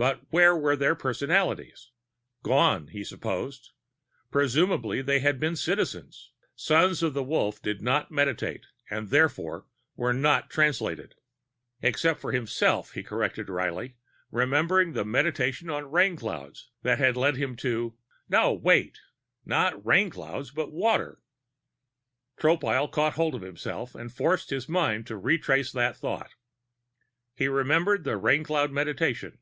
[0.00, 1.90] But where were their personalities?
[2.42, 3.72] Gone, he supposed;
[4.30, 6.30] presumably they had been Citizens.
[6.56, 11.16] Sons of the Wolf did not Meditate and therefore were not Translated
[11.82, 13.96] except for himself, he corrected wryly,
[14.30, 17.94] remembering the Meditation on Rainclouds that had led him to
[18.26, 19.00] No, wait!
[19.44, 21.20] Not Rainclouds but Water!
[22.40, 26.30] Tropile caught hold of himself and forced his mind to retrace that thought.
[27.34, 29.36] He remembered the Raincloud Meditation.